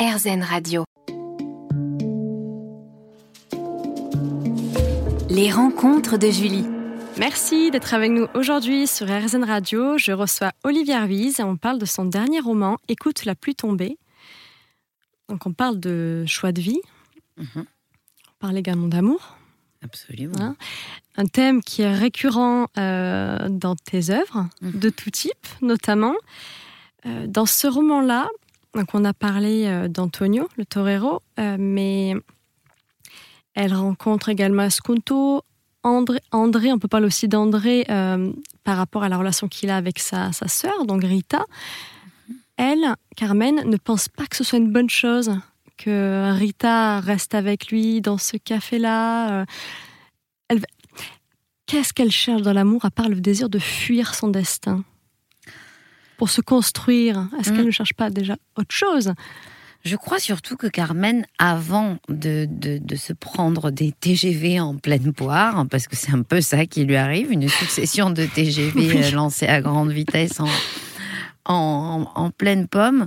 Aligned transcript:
RZN 0.00 0.42
Radio. 0.42 0.84
Les 5.28 5.50
rencontres 5.52 6.16
de 6.16 6.28
Julie. 6.30 6.64
Merci 7.18 7.70
d'être 7.70 7.92
avec 7.94 8.10
nous 8.10 8.26
aujourd'hui 8.34 8.86
sur 8.86 9.06
RZN 9.06 9.44
Radio. 9.44 9.98
Je 9.98 10.12
reçois 10.12 10.52
Olivier 10.64 10.96
Ruiz 10.98 11.38
et 11.40 11.42
on 11.42 11.56
parle 11.56 11.78
de 11.78 11.84
son 11.84 12.04
dernier 12.06 12.40
roman, 12.40 12.78
Écoute 12.88 13.24
la 13.24 13.34
pluie 13.34 13.54
tombée. 13.54 13.98
Donc 15.28 15.46
on 15.46 15.52
parle 15.52 15.78
de 15.78 16.24
choix 16.26 16.52
de 16.52 16.60
vie. 16.60 16.80
Mhm. 17.36 17.46
On 17.56 18.38
parle 18.38 18.56
également 18.56 18.88
d'amour. 18.88 19.36
Absolument. 19.82 20.40
Hein 20.40 20.56
Un 21.16 21.26
thème 21.26 21.62
qui 21.62 21.82
est 21.82 21.94
récurrent 21.94 22.68
euh, 22.78 23.48
dans 23.48 23.76
tes 23.76 24.10
œuvres, 24.10 24.48
Mhm. 24.62 24.78
de 24.80 24.88
tout 24.90 25.10
type 25.10 25.46
notamment. 25.60 26.14
Euh, 27.06 27.26
dans 27.26 27.46
ce 27.46 27.66
roman-là, 27.66 28.28
donc 28.74 28.94
on 28.94 29.04
a 29.04 29.12
parlé 29.12 29.66
euh, 29.66 29.88
d'Antonio, 29.88 30.48
le 30.56 30.64
torero, 30.64 31.20
euh, 31.38 31.56
mais 31.58 32.14
elle 33.54 33.74
rencontre 33.74 34.28
également 34.28 34.62
Ascunto, 34.62 35.42
André, 35.82 36.20
on 36.32 36.78
peut 36.78 36.88
parler 36.88 37.06
aussi 37.06 37.26
d'André 37.26 37.86
euh, 37.88 38.32
par 38.64 38.76
rapport 38.76 39.02
à 39.02 39.08
la 39.08 39.16
relation 39.16 39.48
qu'il 39.48 39.70
a 39.70 39.76
avec 39.76 39.98
sa, 39.98 40.30
sa 40.32 40.46
sœur, 40.46 40.84
donc 40.84 41.02
Rita. 41.02 41.44
Elle, 42.56 42.94
Carmen, 43.16 43.62
ne 43.64 43.76
pense 43.78 44.08
pas 44.08 44.26
que 44.26 44.36
ce 44.36 44.44
soit 44.44 44.58
une 44.58 44.70
bonne 44.70 44.90
chose 44.90 45.32
que 45.78 46.32
Rita 46.32 47.00
reste 47.00 47.34
avec 47.34 47.68
lui 47.68 48.02
dans 48.02 48.18
ce 48.18 48.36
café-là. 48.36 49.46
Qu'est-ce 51.64 51.94
qu'elle 51.94 52.10
cherche 52.10 52.42
dans 52.42 52.52
l'amour 52.52 52.84
à 52.84 52.90
part 52.90 53.08
le 53.08 53.20
désir 53.20 53.48
de 53.48 53.58
fuir 53.58 54.14
son 54.14 54.28
destin? 54.28 54.84
Pour 56.20 56.28
se 56.28 56.42
construire, 56.42 57.28
est-ce 57.40 57.48
Mm. 57.50 57.56
qu'elle 57.56 57.64
ne 57.66 57.70
cherche 57.70 57.94
pas 57.94 58.10
déjà 58.10 58.36
autre 58.54 58.74
chose? 58.74 59.14
Je 59.86 59.96
crois 59.96 60.18
surtout 60.18 60.58
que 60.58 60.66
Carmen, 60.66 61.24
avant 61.38 61.96
de, 62.10 62.46
de, 62.50 62.76
de 62.76 62.96
se 62.96 63.14
prendre 63.14 63.70
des 63.70 63.92
TGV 63.92 64.60
en 64.60 64.76
pleine 64.76 65.14
poire, 65.14 65.64
parce 65.70 65.86
que 65.86 65.96
c'est 65.96 66.12
un 66.12 66.20
peu 66.22 66.42
ça 66.42 66.66
qui 66.66 66.84
lui 66.84 66.96
arrive, 66.96 67.32
une 67.32 67.48
succession 67.48 68.10
de 68.10 68.26
TGV 68.26 68.72
Oui. 68.76 69.02
euh, 69.02 69.10
lancés 69.12 69.46
à 69.46 69.62
grande 69.62 69.92
vitesse 69.92 70.38
en, 70.40 70.48
en, 71.46 72.06
en 72.14 72.30
pleine 72.30 72.68
pomme, 72.68 73.06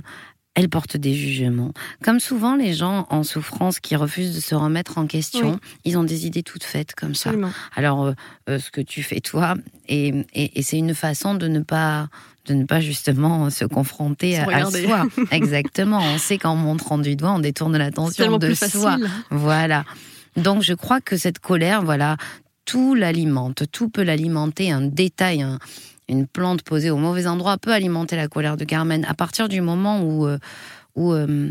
elle 0.56 0.68
porte 0.68 0.96
des 0.96 1.14
jugements. 1.14 1.72
Comme 2.02 2.18
souvent, 2.18 2.56
les 2.56 2.74
gens 2.74 3.06
en 3.10 3.22
souffrance 3.22 3.78
qui 3.78 3.94
refusent 3.94 4.34
de 4.34 4.40
se 4.40 4.56
remettre 4.56 4.98
en 4.98 5.06
question, 5.06 5.52
Oui. 5.52 5.58
ils 5.84 5.98
ont 5.98 6.04
des 6.04 6.26
idées 6.26 6.42
toutes 6.42 6.64
faites 6.64 6.94
comme 6.96 7.14
ça. 7.14 7.30
Alors, 7.76 8.04
euh, 8.06 8.12
euh, 8.48 8.58
ce 8.58 8.72
que 8.72 8.80
tu 8.80 9.04
fais 9.04 9.20
toi, 9.20 9.54
et, 9.88 10.08
et, 10.34 10.58
et 10.58 10.62
c'est 10.62 10.78
une 10.78 10.94
façon 10.94 11.34
de 11.36 11.46
ne 11.46 11.60
pas 11.60 12.08
de 12.46 12.54
ne 12.54 12.64
pas 12.64 12.80
justement 12.80 13.48
se 13.50 13.64
confronter 13.64 14.38
à, 14.38 14.44
soi. 14.86 15.06
Exactement. 15.30 16.00
On 16.02 16.18
sait 16.18 16.38
qu'en 16.38 16.56
montrant 16.56 16.98
du 16.98 17.16
doigt, 17.16 17.32
on 17.32 17.38
détourne 17.38 17.76
l'attention 17.76 18.36
de 18.38 18.52
soi. 18.54 18.92
facile. 18.92 19.10
Voilà. 19.30 19.84
Donc, 20.36 20.62
je 20.62 20.74
crois 20.74 21.00
que 21.00 21.16
cette 21.16 21.38
colère, 21.38 21.82
voilà, 21.82 22.16
tout 22.64 22.94
l'alimente. 22.94 23.64
Tout 23.72 23.88
peut 23.88 24.02
l'alimenter. 24.02 24.70
Un 24.72 24.82
détail, 24.82 25.42
un- 25.42 25.58
une 26.08 26.26
plante 26.26 26.62
posée 26.62 26.90
au 26.90 26.96
mauvais 26.98 27.26
endroit 27.26 27.56
peut 27.56 27.72
alimenter 27.72 28.16
la 28.16 28.28
colère 28.28 28.56
de 28.58 28.64
Carmen. 28.64 29.04
À 29.06 29.14
partir 29.14 29.48
du 29.48 29.60
moment 29.62 30.02
où 30.02 30.26
euh, 30.26 30.38
où, 30.96 31.12
euh, 31.12 31.50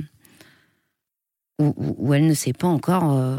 où, 1.59 1.73
où- 1.77 1.95
où 1.97 2.13
elle 2.13 2.27
ne 2.27 2.33
s'est 2.33 2.53
pas 2.53 2.67
encore 2.67 3.13
euh, 3.13 3.37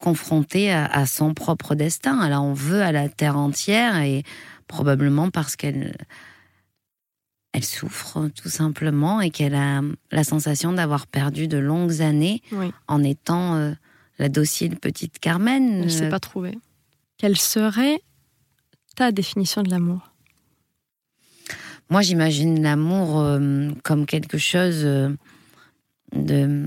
confrontée 0.00 0.70
à, 0.72 0.84
à 0.86 1.06
son 1.06 1.34
propre 1.34 1.74
destin. 1.74 2.20
Elle 2.26 2.34
en 2.34 2.52
veut 2.52 2.82
à 2.82 2.92
la 2.92 3.08
terre 3.08 3.36
entière 3.36 3.98
et 4.02 4.22
probablement 4.66 5.30
parce 5.30 5.56
qu'elle 5.56 5.96
elle 7.58 7.64
souffre 7.64 8.28
tout 8.40 8.48
simplement 8.48 9.20
et 9.20 9.30
qu'elle 9.30 9.56
a 9.56 9.80
la 10.12 10.22
sensation 10.22 10.72
d'avoir 10.72 11.08
perdu 11.08 11.48
de 11.48 11.58
longues 11.58 12.02
années 12.02 12.40
Oui. 12.52 12.70
en 12.86 13.02
étant 13.02 13.56
euh, 13.56 13.72
la 14.20 14.28
docile 14.28 14.76
petite 14.76 15.18
Carmen. 15.18 15.78
Elle 15.80 15.84
ne 15.86 15.88
s'est 15.88 16.08
pas 16.08 16.20
trouvée. 16.20 16.56
Quelle 17.16 17.36
serait 17.36 18.00
ta 18.94 19.10
définition 19.10 19.64
de 19.64 19.70
l'amour? 19.70 20.12
Moi, 21.90 22.02
j'imagine 22.02 22.62
l'amour 22.62 23.18
euh, 23.18 23.70
comme 23.82 24.06
quelque 24.06 24.38
chose 24.38 24.82
euh, 24.84 25.08
de 26.14 26.64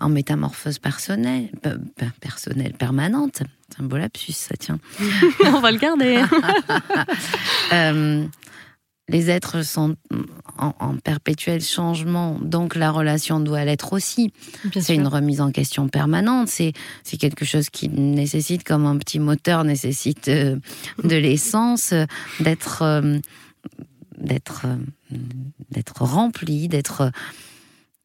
en 0.00 0.08
métamorphose 0.08 0.78
personnelle, 0.78 1.50
pe- 1.60 1.76
pe- 1.96 2.12
personnelle 2.20 2.72
permanente. 2.72 3.42
C'est 3.68 3.82
un 3.82 3.84
beau 3.84 3.98
lapsus, 3.98 4.32
ça 4.32 4.56
tient. 4.56 4.78
On 5.44 5.60
va 5.60 5.70
le 5.70 5.78
garder. 5.78 6.22
Les 9.08 9.30
êtres 9.30 9.64
sont 9.64 9.96
en, 10.58 10.74
en 10.78 10.96
perpétuel 10.96 11.62
changement, 11.62 12.38
donc 12.42 12.74
la 12.74 12.90
relation 12.90 13.40
doit 13.40 13.64
l'être 13.64 13.92
aussi. 13.92 14.32
C'est 14.78 14.94
une 14.94 15.06
remise 15.06 15.40
en 15.40 15.50
question 15.50 15.88
permanente. 15.88 16.48
C'est 16.48 16.72
quelque 17.18 17.44
chose 17.44 17.70
qui 17.70 17.88
nécessite, 17.88 18.64
comme 18.64 18.86
un 18.86 18.98
petit 18.98 19.18
moteur 19.18 19.64
nécessite 19.64 20.28
euh, 20.28 20.56
de 21.02 21.16
l'essence, 21.16 21.92
euh, 21.92 22.04
d'être 22.40 22.82
euh, 22.82 23.18
d'être 24.18 24.66
euh, 24.66 25.16
d'être 25.70 26.02
rempli, 26.02 26.68
d'être 26.68 27.10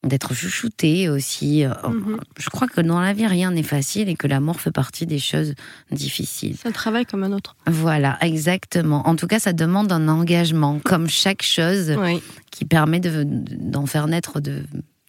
d'être 0.04 0.34
chouchouté 0.34 1.08
aussi. 1.10 1.64
Euh, 1.66 1.74
Mhm. 1.88 2.18
Je 2.38 2.50
crois 2.50 2.68
que 2.68 2.82
dans 2.82 3.00
la 3.00 3.14
vie 3.14 3.26
rien 3.26 3.52
n'est 3.52 3.64
facile 3.64 4.10
et 4.10 4.16
que 4.16 4.28
l'amour 4.28 4.60
fait 4.60 4.72
partie 4.72 5.06
des 5.06 5.20
choses 5.20 5.54
difficiles. 5.92 6.58
C'est 6.62 6.68
un 6.68 6.72
travail 6.74 7.06
comme 7.06 7.24
un 7.24 7.32
autre. 7.32 7.56
Voilà, 7.68 8.18
exactement. 8.22 9.08
En 9.08 9.16
tout 9.16 9.28
cas, 9.28 9.40
ça 9.40 9.54
demande 9.54 9.92
un 9.92 10.08
engagement, 10.10 10.80
comme 10.84 11.08
chaque 11.08 11.42
chose 11.44 11.96
Oui, 11.98 12.22
qui 12.52 12.66
permet 12.66 13.00
de- 13.00 13.24
d'en 13.26 13.86
faire 13.86 14.08
naître 14.08 14.40
de 14.42 14.64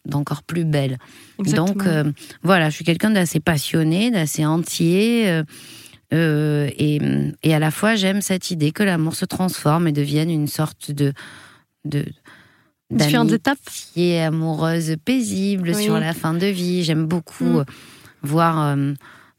d'encore 0.05 0.43
plus 0.43 0.65
belle. 0.65 0.99
exactement. 1.39 1.65
Donc 1.65 1.87
euh, 1.87 2.03
voilà, 2.43 2.69
je 2.69 2.75
suis 2.75 2.85
quelqu'un 2.85 3.09
d'assez 3.09 3.39
passionné, 3.39 4.11
d'assez 4.11 4.45
entier. 4.45 5.27
euh, 5.29 5.43
euh, 6.13 6.69
et, 6.77 7.01
et 7.41 7.55
à 7.55 7.59
la 7.59 7.71
fois, 7.71 7.95
j'aime 7.95 8.21
cette 8.21 8.51
idée 8.51 8.71
que 8.71 8.83
l'amour 8.83 9.15
se 9.15 9.25
transforme 9.25 9.87
et 9.87 9.91
devienne 9.91 10.29
une 10.29 10.47
sorte 10.47 10.91
de. 10.91 11.11
de 11.85 12.05
Différentes 12.91 13.31
étapes. 13.31 13.57
d'amitié 13.65 14.21
amoureuse 14.21 14.95
paisible 15.03 15.71
Oui. 15.75 15.83
sur 15.83 15.99
la 15.99 16.13
fin 16.13 16.33
de 16.33 16.45
vie. 16.47 16.83
J'aime 16.83 17.05
beaucoup 17.05 17.43
Mm. 17.43 17.57
euh, 17.59 17.63
voir 18.21 18.61
euh, 18.61 18.93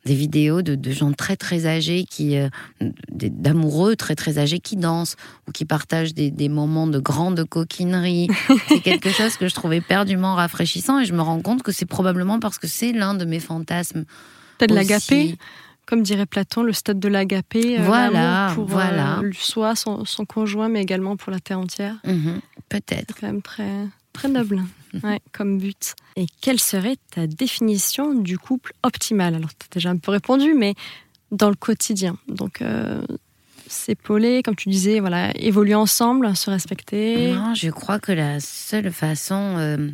des 0.04 0.14
vidéos 0.14 0.62
de, 0.62 0.74
de 0.74 0.90
gens 0.92 1.12
très 1.12 1.36
très 1.36 1.66
âgés 1.66 2.04
qui 2.08 2.36
euh, 2.36 2.48
d'amoureux 2.80 3.96
très 3.96 4.14
très 4.14 4.38
âgés 4.38 4.58
qui 4.60 4.76
dansent 4.76 5.16
ou 5.48 5.52
qui 5.52 5.64
partagent 5.64 6.14
des, 6.14 6.30
des 6.30 6.48
moments 6.48 6.86
de 6.86 6.98
grande 6.98 7.44
coquinerie. 7.44 8.28
c'est 8.68 8.80
quelque 8.80 9.10
chose 9.10 9.36
que 9.36 9.48
je 9.48 9.54
trouvais 9.54 9.80
perdument 9.80 10.34
rafraîchissant 10.34 11.00
et 11.00 11.04
je 11.04 11.12
me 11.12 11.22
rends 11.22 11.40
compte 11.40 11.62
que 11.62 11.72
c'est 11.72 11.86
probablement 11.86 12.38
parce 12.40 12.58
que 12.58 12.66
c'est 12.66 12.92
l'un 12.92 13.14
de 13.14 13.24
mes 13.24 13.40
fantasmes. 13.40 14.04
T'as 14.58 14.66
de 14.68 14.74
l'agapé, 14.74 15.36
comme 15.86 16.02
dirait 16.02 16.26
Platon, 16.26 16.62
le 16.62 16.72
stade 16.72 16.98
de 17.00 17.08
l'agapé. 17.08 17.78
euh, 17.78 17.82
Voilà, 17.84 18.52
pour 18.54 18.66
voilà. 18.66 19.20
euh, 19.20 19.30
soi, 19.32 19.74
son, 19.76 20.04
son 20.04 20.24
conjoint, 20.24 20.68
mais 20.68 20.82
également 20.82 21.16
pour 21.16 21.30
la 21.32 21.38
terre 21.40 21.58
entière. 21.60 21.96
Mhm, 22.04 22.40
Peut-être. 22.68 23.14
C'est 23.14 23.20
quand 23.20 23.26
même 23.28 23.42
très, 23.42 23.86
très 24.12 24.28
noble 24.28 24.62
ouais, 25.04 25.20
comme 25.32 25.58
but. 25.58 25.94
Et 26.16 26.26
quelle 26.40 26.58
serait 26.60 26.96
ta 27.10 27.26
définition 27.26 28.14
du 28.14 28.38
couple 28.38 28.72
optimal? 28.82 29.34
Alors, 29.36 29.50
tu 29.50 29.66
as 29.70 29.74
déjà 29.74 29.90
un 29.90 29.96
peu 29.98 30.10
répondu, 30.10 30.54
mais 30.54 30.74
dans 31.30 31.48
le 31.50 31.54
quotidien. 31.56 32.16
Donc, 32.28 32.62
euh, 32.62 33.02
s'épauler, 33.68 34.42
comme 34.42 34.56
tu 34.56 34.68
disais, 34.68 35.00
voilà, 35.00 35.36
évoluer 35.36 35.74
ensemble, 35.74 36.34
se 36.36 36.50
respecter. 36.50 37.32
Non, 37.32 37.54
je 37.54 37.68
crois 37.70 37.98
que 37.98 38.12
la 38.12 38.40
seule 38.40 38.92
façon 38.92 39.56
euh, 39.58 39.90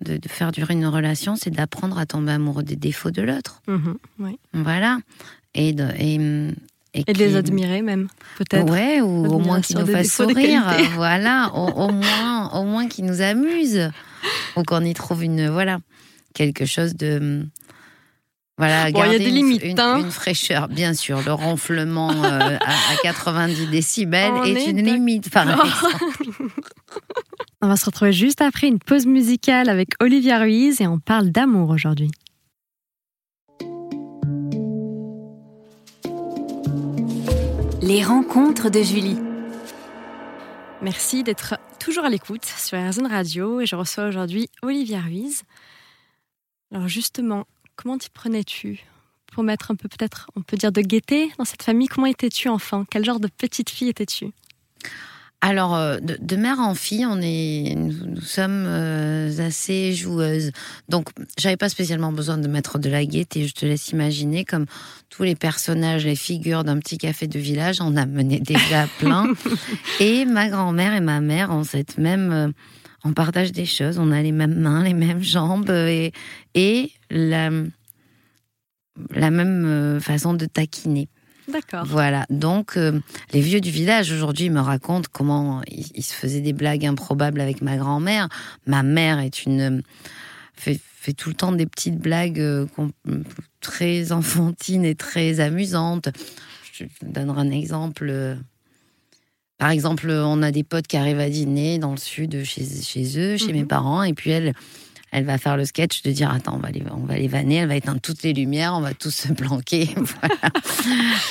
de, 0.00 0.16
de 0.16 0.28
faire 0.28 0.52
durer 0.52 0.74
une 0.74 0.86
relation, 0.86 1.36
c'est 1.36 1.50
d'apprendre 1.50 1.98
à 1.98 2.06
tomber 2.06 2.32
amoureux 2.32 2.62
des 2.62 2.76
défauts 2.76 3.10
de 3.10 3.22
l'autre. 3.22 3.62
Mhm. 3.66 3.96
Voilà. 4.54 4.98
Et 5.54 5.72
de, 5.72 5.88
et, 5.98 6.14
Et 6.94 7.12
de 7.12 7.18
les 7.18 7.36
admirer 7.36 7.82
même, 7.82 8.08
peut-être. 8.36 8.70
Ouais, 8.70 9.00
ou 9.00 9.26
au 9.26 9.38
moins 9.38 9.60
qu'ils 9.60 9.78
nous 9.78 9.86
fassent 9.86 10.12
sourire. 10.12 10.62
Voilà, 10.94 11.50
au, 11.54 11.68
au 11.68 11.92
moins, 11.92 12.50
au 12.52 12.64
moins 12.64 12.86
qu'ils 12.86 13.06
nous 13.06 13.20
amusent. 13.22 13.90
Ou 14.56 14.62
qu'on 14.62 14.84
y 14.84 14.94
trouve 14.94 15.24
une, 15.24 15.48
voilà, 15.48 15.78
quelque 16.34 16.64
chose 16.64 16.94
de. 16.94 17.44
Voilà, 18.56 18.90
Bon, 18.90 18.98
il 18.98 18.98
y 18.98 19.00
a 19.00 19.02
garder 19.02 19.18
des 19.20 19.30
limites, 19.30 19.62
une, 19.62 19.78
hein. 19.78 19.98
une 20.00 20.10
fraîcheur, 20.10 20.66
bien 20.66 20.92
sûr. 20.92 21.22
Le 21.24 21.32
ronflement 21.32 22.10
euh, 22.10 22.56
à, 22.60 22.72
à 22.72 22.96
90 23.04 23.66
décibels 23.68 24.32
On 24.34 24.44
est, 24.44 24.52
est 24.54 24.70
une 24.70 24.84
limite, 24.84 25.30
par 25.30 25.48
exemple. 25.50 25.70
On 27.60 27.66
va 27.66 27.76
se 27.76 27.86
retrouver 27.86 28.12
juste 28.12 28.40
après 28.40 28.68
une 28.68 28.78
pause 28.78 29.04
musicale 29.04 29.68
avec 29.68 30.00
Olivia 30.00 30.38
Ruiz 30.38 30.80
et 30.80 30.86
on 30.86 31.00
parle 31.00 31.30
d'amour 31.30 31.70
aujourd'hui. 31.70 32.12
Les 37.82 38.04
rencontres 38.04 38.70
de 38.70 38.80
Julie. 38.80 39.18
Merci 40.82 41.24
d'être 41.24 41.56
toujours 41.80 42.04
à 42.04 42.10
l'écoute 42.10 42.44
sur 42.44 42.78
RZN 42.78 43.06
Radio 43.06 43.60
et 43.60 43.66
je 43.66 43.74
reçois 43.74 44.06
aujourd'hui 44.06 44.48
Olivia 44.62 45.00
Ruiz. 45.00 45.42
Alors 46.72 46.86
justement, 46.86 47.44
comment 47.74 47.98
t'y 47.98 48.10
prenais-tu 48.10 48.84
pour 49.32 49.42
mettre 49.42 49.72
un 49.72 49.74
peu 49.74 49.88
peut-être, 49.88 50.30
on 50.36 50.42
peut 50.42 50.56
dire 50.56 50.70
de 50.70 50.80
gaieté 50.80 51.32
dans 51.38 51.44
cette 51.44 51.64
famille? 51.64 51.88
Comment 51.88 52.06
étais-tu 52.06 52.48
enfant? 52.48 52.84
Quel 52.88 53.04
genre 53.04 53.18
de 53.18 53.26
petite 53.26 53.70
fille 53.70 53.88
étais-tu? 53.88 54.26
Alors, 55.40 55.76
euh, 55.76 55.98
de, 55.98 56.18
de, 56.20 56.36
mère 56.36 56.58
en 56.58 56.74
fille, 56.74 57.06
on 57.06 57.20
est, 57.22 57.74
nous, 57.76 57.94
nous 58.06 58.20
sommes 58.20 58.64
euh, 58.66 59.30
assez 59.38 59.92
joueuses. 59.94 60.50
Donc, 60.88 61.10
j'avais 61.38 61.56
pas 61.56 61.68
spécialement 61.68 62.10
besoin 62.10 62.38
de 62.38 62.48
mettre 62.48 62.80
de 62.80 62.90
la 62.90 63.04
gaieté. 63.04 63.46
Je 63.46 63.54
te 63.54 63.64
laisse 63.64 63.90
imaginer, 63.90 64.44
comme 64.44 64.66
tous 65.10 65.22
les 65.22 65.36
personnages, 65.36 66.04
les 66.04 66.16
figures 66.16 66.64
d'un 66.64 66.78
petit 66.80 66.98
café 66.98 67.28
de 67.28 67.38
village, 67.38 67.80
on 67.80 67.96
a 67.96 68.04
mené 68.04 68.40
déjà 68.40 68.88
plein. 68.98 69.32
et 70.00 70.24
ma 70.24 70.48
grand-mère 70.48 70.92
et 70.92 71.00
ma 71.00 71.20
mère 71.20 71.50
ont 71.50 71.64
cette 71.64 71.98
même, 71.98 72.32
euh, 72.32 72.48
on 73.04 73.12
partage 73.12 73.52
des 73.52 73.66
choses. 73.66 74.00
On 74.00 74.10
a 74.10 74.20
les 74.20 74.32
mêmes 74.32 74.58
mains, 74.58 74.82
les 74.82 74.94
mêmes 74.94 75.22
jambes 75.22 75.70
et, 75.70 76.12
et 76.54 76.90
la, 77.10 77.50
la 79.14 79.30
même 79.30 80.00
façon 80.00 80.34
de 80.34 80.46
taquiner. 80.46 81.08
D'accord. 81.48 81.84
Voilà. 81.86 82.26
Donc, 82.30 82.76
euh, 82.76 83.00
les 83.32 83.40
vieux 83.40 83.60
du 83.60 83.70
village 83.70 84.12
aujourd'hui 84.12 84.50
me 84.50 84.60
racontent 84.60 85.08
comment 85.12 85.62
ils, 85.66 85.86
ils, 85.94 86.02
se 86.02 86.12
faisaient 86.12 86.40
des 86.40 86.52
blagues 86.52 86.84
improbables 86.84 87.40
avec 87.40 87.62
ma 87.62 87.76
grand-mère. 87.76 88.28
Ma 88.66 88.82
mère 88.82 89.18
est 89.18 89.44
une 89.44 89.82
fait, 90.54 90.78
fait, 90.82 91.14
tout 91.14 91.30
le 91.30 91.34
temps 91.34 91.52
des 91.52 91.66
petites 91.66 91.98
blagues 91.98 92.40
euh, 92.40 92.66
très 93.60 94.12
enfantines 94.12 94.84
et 94.84 94.94
très 94.94 95.40
amusantes. 95.40 96.10
Je 96.72 96.84
te 96.84 97.04
donnerai 97.04 97.40
un 97.40 97.50
exemple. 97.50 98.36
Par 99.56 99.70
exemple, 99.70 100.10
on 100.10 100.42
a 100.42 100.52
des 100.52 100.62
potes 100.62 100.86
qui 100.86 100.96
arrivent 100.96 101.18
à 101.18 101.30
dîner 101.30 101.78
dans 101.78 101.90
le 101.90 101.96
sud 101.96 102.44
chez, 102.44 102.64
chez 102.64 103.18
eux, 103.18 103.36
chez 103.36 103.52
mes 103.52 103.64
parents, 103.64 104.04
et 104.04 104.12
puis 104.12 104.30
elle, 104.30 104.54
elle 105.10 105.24
va 105.24 105.38
faire 105.38 105.56
le 105.56 105.64
sketch 105.64 106.02
de 106.02 106.10
dire 106.10 106.30
attends 106.30 106.56
on 106.56 106.58
va 106.58 106.70
les 106.70 106.82
on 106.90 107.06
va 107.06 107.16
les 107.16 107.28
vanner 107.28 107.56
elle 107.56 107.68
va 107.68 107.76
éteindre 107.76 108.00
toutes 108.00 108.22
les 108.22 108.32
lumières 108.32 108.74
on 108.74 108.80
va 108.80 108.94
tous 108.94 109.14
se 109.14 109.32
planquer 109.32 109.88
voilà. 109.96 110.52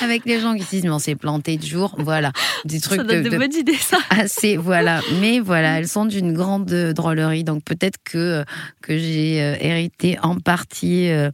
avec 0.01 0.25
les 0.25 0.39
gens 0.39 0.55
qui 0.55 0.63
disent 0.63 0.83
mais 0.83 0.89
on 0.89 0.99
s'est 0.99 1.15
planté 1.15 1.57
de 1.57 1.65
jour 1.65 1.95
voilà. 1.97 2.31
Des 2.65 2.79
trucs 2.79 2.99
ça 2.99 3.03
donne 3.03 3.23
de, 3.23 3.29
de, 3.29 3.33
de 3.33 3.37
bonnes 3.37 3.53
idées 3.53 3.75
ça. 3.75 3.97
assez 4.09 4.57
voilà. 4.57 5.01
Mais 5.21 5.39
voilà 5.39 5.79
elles 5.79 5.87
sont 5.87 6.05
d'une 6.05 6.33
grande 6.33 6.65
drôlerie. 6.65 7.43
Donc 7.43 7.63
peut-être 7.63 7.97
que 8.03 8.43
que 8.81 8.97
j'ai 8.97 9.41
euh, 9.41 9.55
hérité 9.59 10.17
en 10.21 10.35
partie 10.39 11.09
euh, 11.09 11.29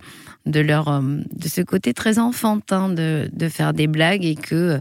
de 0.46 0.60
leur 0.60 0.88
euh, 0.88 1.02
de 1.02 1.48
ce 1.48 1.62
côté 1.62 1.94
très 1.94 2.20
enfantin 2.20 2.90
de, 2.90 3.30
de 3.32 3.50
faire 3.50 3.74
des 3.74 3.88
blagues 3.88 4.26
et 4.26 4.36
que 4.36 4.80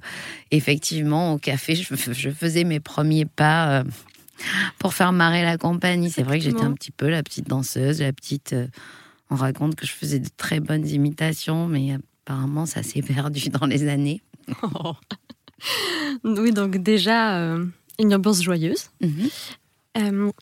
effectivement 0.50 1.34
au 1.34 1.38
café 1.38 1.74
je, 1.74 1.94
je 1.94 2.30
faisais 2.30 2.64
mes 2.64 2.80
premiers 2.80 3.26
pas 3.26 3.84
pour 4.78 4.94
faire 4.94 5.12
marrer 5.12 5.42
la 5.42 5.58
compagnie. 5.58 6.10
C'est 6.10 6.22
vrai 6.22 6.38
que 6.38 6.44
j'étais 6.44 6.62
un 6.62 6.72
petit 6.72 6.90
peu 6.90 7.08
la 7.08 7.22
petite 7.22 7.48
danseuse, 7.48 8.00
la 8.00 8.12
petite. 8.12 8.52
Euh, 8.52 8.66
on 9.30 9.36
raconte 9.36 9.76
que 9.76 9.86
je 9.86 9.92
faisais 9.92 10.18
de 10.18 10.28
très 10.36 10.60
bonnes 10.60 10.86
imitations, 10.86 11.66
mais 11.66 11.96
apparemment 12.24 12.66
ça 12.66 12.82
s'est 12.82 13.02
perdu 13.14 13.48
dans 13.48 13.66
les 13.66 13.88
années. 13.88 14.20
Oh. 14.62 14.94
Oui, 16.24 16.50
donc 16.50 16.78
déjà 16.78 17.38
euh, 17.38 17.64
une 18.00 18.12
ambiance 18.14 18.42
joyeuse. 18.42 18.90
Mm 19.00 19.06
-hmm. 19.06 19.30
euh, 19.98 20.32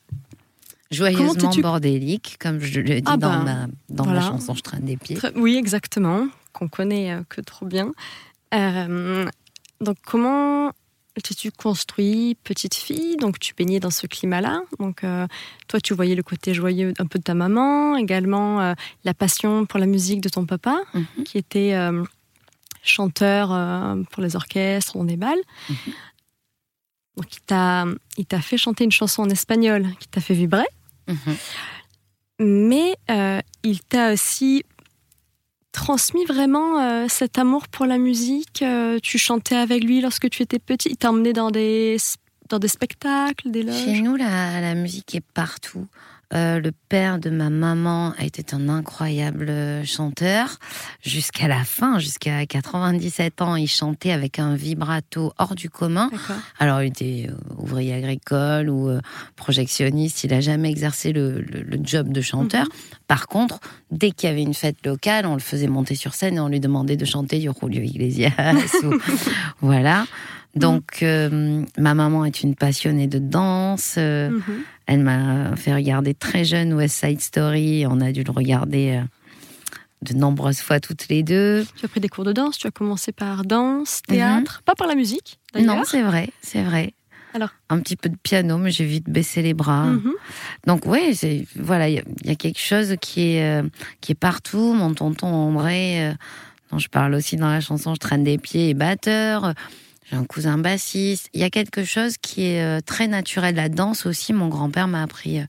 Joyeusement 0.90 1.50
bordélique, 1.62 2.36
comme 2.40 2.58
je 2.58 2.80
le 2.80 3.00
dis 3.00 3.02
ah 3.06 3.16
dans, 3.16 3.30
ben, 3.30 3.44
ma, 3.44 3.66
dans 3.94 4.04
voilà. 4.04 4.20
ma 4.20 4.26
chanson 4.26 4.54
Je 4.54 4.62
traîne 4.62 4.84
des 4.84 4.96
pieds. 4.96 5.18
Oui, 5.36 5.56
exactement, 5.56 6.26
qu'on 6.52 6.68
connaît 6.68 7.12
euh, 7.12 7.22
que 7.28 7.40
trop 7.40 7.64
bien. 7.64 7.92
Euh, 8.54 9.24
donc 9.80 9.98
comment 10.04 10.72
tu 11.18 11.50
construis 11.50 12.36
petite 12.44 12.74
fille, 12.74 13.16
donc 13.16 13.38
tu 13.38 13.54
baignais 13.54 13.80
dans 13.80 13.90
ce 13.90 14.06
climat-là. 14.06 14.62
Donc 14.78 15.04
euh, 15.04 15.26
toi, 15.68 15.80
tu 15.80 15.94
voyais 15.94 16.14
le 16.14 16.22
côté 16.22 16.54
joyeux 16.54 16.94
un 16.98 17.06
peu 17.06 17.18
de 17.18 17.24
ta 17.24 17.34
maman, 17.34 17.96
également 17.96 18.60
euh, 18.60 18.74
la 19.04 19.14
passion 19.14 19.66
pour 19.66 19.78
la 19.80 19.86
musique 19.86 20.20
de 20.20 20.28
ton 20.28 20.46
papa, 20.46 20.80
mm 20.94 21.00
-hmm. 21.00 21.22
qui 21.24 21.38
était 21.38 21.74
euh, 21.74 22.04
chanteur 22.82 23.48
pour 24.10 24.22
les 24.22 24.36
orchestres, 24.36 24.96
on 24.96 25.04
des 25.04 25.16
balles. 25.16 25.44
Mm 25.68 25.74
-hmm. 25.74 25.92
Donc 27.16 27.28
il 28.16 28.24
t'a, 28.26 28.40
fait 28.40 28.56
chanter 28.56 28.84
une 28.84 28.92
chanson 28.92 29.22
en 29.22 29.30
espagnol 29.30 29.82
qui 30.00 30.08
t'a 30.08 30.20
fait 30.20 30.36
vibrer. 30.42 30.70
Mm 31.06 31.14
-hmm. 31.14 31.36
Mais 32.68 32.90
il 33.70 33.78
t'a 33.90 34.12
aussi 34.14 34.64
transmis 35.72 36.24
vraiment 36.24 36.80
euh, 36.80 37.06
cet 37.08 37.38
amour 37.38 37.68
pour 37.68 37.86
la 37.86 37.98
musique 37.98 38.62
euh, 38.62 38.98
Tu 39.02 39.18
chantais 39.18 39.56
avec 39.56 39.84
lui 39.84 40.00
lorsque 40.00 40.28
tu 40.30 40.42
étais 40.42 40.58
petit 40.58 40.90
Il 40.90 40.96
t'a 40.96 41.10
emmené 41.10 41.32
dans 41.32 41.50
des, 41.50 41.96
dans 42.48 42.58
des 42.58 42.68
spectacles, 42.68 43.50
des 43.50 43.62
loges? 43.62 43.84
Chez 43.84 44.00
nous, 44.02 44.16
la, 44.16 44.60
la 44.60 44.74
musique 44.74 45.14
est 45.14 45.24
partout. 45.34 45.86
Euh, 46.32 46.60
le 46.60 46.70
père 46.88 47.18
de 47.18 47.28
ma 47.28 47.50
maman 47.50 48.14
était 48.20 48.54
un 48.54 48.68
incroyable 48.68 49.52
chanteur. 49.84 50.58
Jusqu'à 51.02 51.48
la 51.48 51.64
fin, 51.64 51.98
jusqu'à 51.98 52.46
97 52.46 53.42
ans, 53.42 53.56
il 53.56 53.66
chantait 53.66 54.12
avec 54.12 54.38
un 54.38 54.54
vibrato 54.54 55.32
hors 55.38 55.56
du 55.56 55.68
commun. 55.68 56.08
Alors, 56.58 56.82
il 56.82 56.88
était 56.88 57.28
euh, 57.28 57.34
ouvrier 57.58 57.94
agricole 57.94 58.70
ou 58.70 58.88
euh, 58.88 59.00
projectionniste. 59.34 60.22
Il 60.22 60.32
a 60.32 60.40
jamais 60.40 60.70
exercé 60.70 61.12
le, 61.12 61.40
le, 61.40 61.62
le 61.62 61.78
job 61.82 62.12
de 62.12 62.20
chanteur. 62.20 62.66
-hmm. 62.66 62.98
Par 63.08 63.26
contre, 63.26 63.58
dès 63.90 64.12
qu'il 64.12 64.28
y 64.28 64.32
avait 64.32 64.42
une 64.42 64.54
fête 64.54 64.86
locale, 64.86 65.26
on 65.26 65.34
le 65.34 65.40
faisait 65.40 65.66
monter 65.66 65.96
sur 65.96 66.14
scène 66.14 66.36
et 66.36 66.40
on 66.40 66.48
lui 66.48 66.60
demandait 66.60 66.96
de 66.96 67.04
chanter 67.04 67.38
du 67.40 67.50
Julio 67.60 67.82
Iglesias. 67.82 68.32
ou, 68.84 68.94
voilà. 69.60 70.06
Donc, 70.54 71.02
euh, 71.02 71.64
ma 71.78 71.94
maman 71.94 72.24
est 72.24 72.42
une 72.42 72.54
passionnée 72.54 73.06
de 73.06 73.18
danse. 73.18 73.94
Euh, 73.98 74.30
mm 74.30 74.38
-hmm. 74.38 74.62
Elle 74.86 75.00
m'a 75.00 75.56
fait 75.56 75.74
regarder 75.74 76.14
très 76.14 76.44
jeune 76.44 76.74
West 76.74 76.96
Side 77.04 77.20
Story. 77.20 77.86
On 77.86 78.00
a 78.00 78.10
dû 78.10 78.24
le 78.24 78.32
regarder 78.32 78.96
euh, 78.96 79.02
de 80.02 80.14
nombreuses 80.14 80.60
fois 80.60 80.80
toutes 80.80 81.06
les 81.08 81.22
deux. 81.22 81.64
Tu 81.76 81.84
as 81.84 81.88
pris 81.88 82.00
des 82.00 82.08
cours 82.08 82.24
de 82.24 82.32
danse. 82.32 82.58
Tu 82.58 82.66
as 82.66 82.72
commencé 82.72 83.12
par 83.12 83.44
danse, 83.44 84.02
théâtre, 84.08 84.52
mm 84.56 84.60
-hmm. 84.60 84.64
pas 84.64 84.74
par 84.74 84.88
la 84.88 84.96
musique. 84.96 85.38
Non, 85.54 85.82
c'est 85.84 86.02
vrai, 86.02 86.26
c'est 86.42 86.64
vrai. 86.64 86.94
Alors 87.32 87.50
un 87.68 87.78
petit 87.78 87.96
peu 87.96 88.08
de 88.08 88.16
piano, 88.16 88.58
mais 88.58 88.72
j'ai 88.72 88.86
vite 88.86 89.08
baissé 89.08 89.42
les 89.42 89.54
bras. 89.54 89.84
Mm 89.86 89.98
-hmm. 90.02 90.16
Donc 90.68 90.80
oui, 90.92 91.02
voilà, 91.54 91.88
il 91.88 91.96
y, 91.98 92.28
y, 92.28 92.32
a 92.32 92.34
quelque 92.34 92.58
chose 92.72 92.96
qui 93.00 93.20
est 93.34 93.42
euh, 93.44 93.68
qui 94.00 94.08
est 94.14 94.20
partout. 94.30 94.74
Mon 94.80 94.94
tonton 94.94 95.28
André, 95.48 95.82
euh, 96.04 96.14
dont 96.68 96.80
je 96.86 96.88
parle 96.88 97.14
aussi 97.14 97.36
dans 97.36 97.52
la 97.56 97.60
chanson, 97.60 97.94
je 97.94 98.00
traîne 98.06 98.24
des 98.24 98.38
pieds 98.46 98.70
et 98.70 98.74
batteur. 98.74 99.54
J'ai 100.10 100.16
un 100.16 100.24
cousin 100.24 100.58
bassiste. 100.58 101.28
Il 101.34 101.40
y 101.40 101.44
a 101.44 101.50
quelque 101.50 101.84
chose 101.84 102.16
qui 102.20 102.46
est 102.46 102.62
euh, 102.62 102.80
très 102.84 103.06
naturel. 103.06 103.54
La 103.54 103.68
danse 103.68 104.06
aussi, 104.06 104.32
mon 104.32 104.48
grand-père 104.48 104.88
m'a 104.88 105.02
appris 105.02 105.38
euh, 105.38 105.44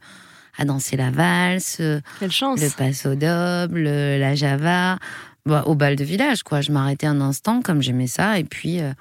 à 0.58 0.66
danser 0.66 0.98
la 0.98 1.10
valse, 1.10 1.82
Quelle 2.20 2.32
chance. 2.32 2.62
le 2.62 2.70
passo 2.70 3.16
doble, 3.16 3.84
la 3.84 4.36
java, 4.36 4.98
bah, 5.46 5.64
au 5.66 5.76
bal 5.76 5.96
de 5.96 6.04
village. 6.04 6.44
Quoi, 6.44 6.62
je 6.62 6.72
m'arrêtais 6.72 7.08
un 7.08 7.22
instant 7.22 7.62
comme 7.62 7.82
j'aimais 7.82 8.08
ça, 8.08 8.38
et 8.38 8.44
puis 8.44 8.82
euh, 8.82 8.94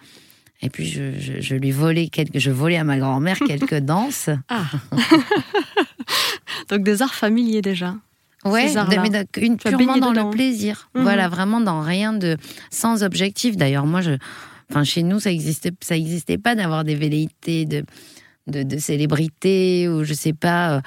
et 0.63 0.71
puis 0.71 0.87
je, 0.87 1.19
je, 1.19 1.41
je, 1.41 1.55
lui 1.55 1.71
volais 1.71 2.09
quelques, 2.09 2.39
je 2.39 2.51
volais 2.51 2.77
à 2.77 2.85
ma 2.85 2.99
grand-mère 2.99 3.39
quelques 3.39 3.79
danses. 3.81 4.31
Ah. 4.49 4.65
Donc 6.69 6.83
des 6.83 7.03
arts 7.03 7.15
familiers 7.15 7.63
déjà. 7.63 7.95
Ouais, 8.45 8.73
mais 8.89 9.27
une, 9.37 9.59
purement 9.59 9.99
dans 9.99 10.13
dedans. 10.13 10.25
le 10.25 10.31
plaisir. 10.31 10.89
Mmh. 10.95 11.03
Voilà, 11.03 11.29
vraiment 11.29 11.61
dans 11.61 11.83
rien 11.83 12.15
de 12.15 12.39
sans 12.71 13.03
objectif. 13.03 13.59
D'ailleurs, 13.59 13.85
moi 13.85 14.01
je 14.01 14.13
Enfin, 14.71 14.85
chez 14.85 15.03
nous, 15.03 15.21
ça 15.21 15.31
existait, 15.31 15.73
ça 15.81 15.97
existait 15.97 16.39
pas 16.39 16.55
d'avoir 16.55 16.85
des 16.85 16.95
velléités 16.95 17.65
de, 17.67 17.85
de, 18.47 18.63
de 18.63 18.79
célébrité 18.79 19.89
ou 19.89 20.05
je 20.05 20.15
sais 20.15 20.33
pas. 20.33 20.77
euh, 20.77 20.81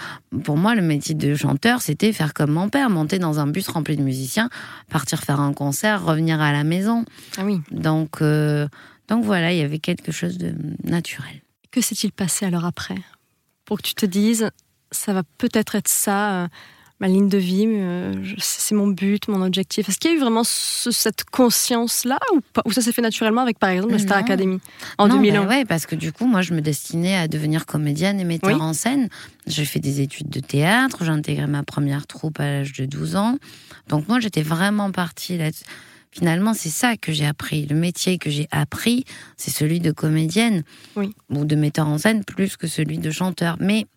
Pour 0.43 0.57
moi, 0.57 0.73
le 0.75 0.81
métier 0.81 1.15
de 1.15 1.35
chanteur, 1.35 1.81
c'était 1.81 2.13
faire 2.13 2.33
comme 2.33 2.51
mon 2.51 2.69
père, 2.69 2.89
monter 2.89 3.19
dans 3.19 3.39
un 3.39 3.47
bus 3.47 3.67
rempli 3.67 3.97
de 3.97 4.01
musiciens, 4.01 4.49
partir 4.89 5.19
faire 5.21 5.39
un 5.41 5.53
concert, 5.53 6.03
revenir 6.05 6.39
à 6.41 6.51
la 6.53 6.63
maison. 6.63 7.05
Ah 7.37 7.43
oui. 7.45 7.59
Donc, 7.71 8.21
euh, 8.21 8.67
donc 9.09 9.25
voilà, 9.25 9.51
il 9.51 9.59
y 9.59 9.63
avait 9.63 9.79
quelque 9.79 10.11
chose 10.11 10.37
de 10.37 10.53
naturel. 10.83 11.41
Que 11.71 11.81
s'est-il 11.81 12.11
passé 12.11 12.45
alors 12.45 12.65
après? 12.65 12.95
Pour 13.65 13.77
que 13.77 13.83
tu 13.83 13.95
te 13.95 14.05
dises, 14.05 14.49
ça 14.91 15.11
va 15.13 15.23
peut-être 15.37 15.75
être 15.75 15.89
ça. 15.89 16.43
Euh 16.43 16.47
ma 17.03 17.09
ligne 17.09 17.27
de 17.27 17.37
vie, 17.37 17.65
euh, 17.67 18.13
c'est 18.37 18.75
mon 18.75 18.87
but, 18.87 19.27
mon 19.27 19.41
objectif. 19.41 19.89
Est-ce 19.89 19.99
qu'il 19.99 20.11
y 20.11 20.13
a 20.13 20.15
eu 20.15 20.21
vraiment 20.21 20.45
ce, 20.45 20.89
cette 20.89 21.25
conscience-là 21.25 22.17
ou, 22.33 22.39
pas, 22.53 22.61
ou 22.63 22.71
ça 22.71 22.81
s'est 22.81 22.93
fait 22.93 23.01
naturellement 23.01 23.41
avec, 23.41 23.59
par 23.59 23.71
exemple, 23.71 23.91
la 23.91 23.99
Star 23.99 24.19
non. 24.19 24.23
Academy 24.23 24.59
en 24.97 25.09
non, 25.09 25.15
2001 25.15 25.41
bah 25.41 25.49
ouais, 25.49 25.65
parce 25.65 25.85
que 25.85 25.97
du 25.97 26.13
coup, 26.13 26.27
moi, 26.27 26.41
je 26.41 26.53
me 26.53 26.61
destinais 26.61 27.17
à 27.17 27.27
devenir 27.27 27.65
comédienne 27.65 28.21
et 28.21 28.23
metteur 28.23 28.55
oui. 28.55 28.61
en 28.61 28.71
scène. 28.71 29.09
J'ai 29.47 29.65
fait 29.65 29.81
des 29.81 29.99
études 29.99 30.29
de 30.29 30.39
théâtre, 30.39 31.03
j'ai 31.03 31.11
intégré 31.11 31.45
ma 31.45 31.63
première 31.63 32.07
troupe 32.07 32.39
à 32.39 32.45
l'âge 32.45 32.71
de 32.71 32.85
12 32.85 33.17
ans. 33.17 33.37
Donc 33.89 34.07
moi, 34.07 34.21
j'étais 34.21 34.41
vraiment 34.41 34.89
partie 34.91 35.37
là 35.37 35.49
Finalement, 36.11 36.53
c'est 36.53 36.69
ça 36.69 36.95
que 36.95 37.11
j'ai 37.11 37.25
appris. 37.25 37.65
Le 37.65 37.75
métier 37.75 38.19
que 38.19 38.29
j'ai 38.29 38.47
appris, 38.51 39.03
c'est 39.35 39.49
celui 39.49 39.79
de 39.79 39.91
comédienne 39.91 40.63
oui. 40.95 41.15
ou 41.31 41.43
de 41.43 41.55
metteur 41.55 41.87
en 41.87 41.97
scène 41.97 42.23
plus 42.23 42.55
que 42.55 42.67
celui 42.67 42.99
de 42.99 43.09
chanteur. 43.09 43.57
Mais 43.59 43.87